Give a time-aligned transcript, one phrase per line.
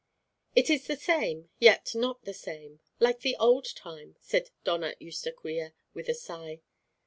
[0.55, 5.73] "It is the same, yet not the same like the old time," said Doña Eustaquia,
[5.93, 6.61] with a sigh.